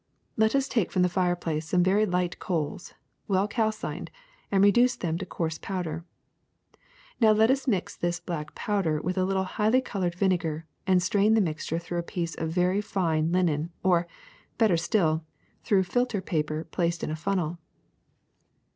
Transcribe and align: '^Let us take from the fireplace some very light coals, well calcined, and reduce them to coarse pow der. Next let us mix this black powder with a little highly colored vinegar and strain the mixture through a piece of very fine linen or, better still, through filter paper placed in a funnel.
'^Let 0.35 0.55
us 0.55 0.67
take 0.67 0.91
from 0.91 1.03
the 1.03 1.13
fireplace 1.13 1.67
some 1.69 1.83
very 1.83 2.07
light 2.07 2.39
coals, 2.39 2.95
well 3.27 3.47
calcined, 3.47 4.09
and 4.51 4.63
reduce 4.63 4.95
them 4.95 5.19
to 5.19 5.27
coarse 5.27 5.59
pow 5.59 5.83
der. 5.83 6.03
Next 7.19 7.37
let 7.37 7.51
us 7.51 7.67
mix 7.67 7.95
this 7.95 8.19
black 8.19 8.55
powder 8.55 8.99
with 8.99 9.15
a 9.15 9.25
little 9.25 9.43
highly 9.43 9.79
colored 9.79 10.15
vinegar 10.15 10.65
and 10.87 11.03
strain 11.03 11.35
the 11.35 11.39
mixture 11.39 11.77
through 11.77 11.99
a 11.99 12.13
piece 12.17 12.33
of 12.33 12.49
very 12.49 12.81
fine 12.81 13.31
linen 13.31 13.69
or, 13.83 14.07
better 14.57 14.75
still, 14.75 15.23
through 15.63 15.83
filter 15.83 16.19
paper 16.19 16.63
placed 16.71 17.03
in 17.03 17.11
a 17.11 17.15
funnel. 17.15 17.59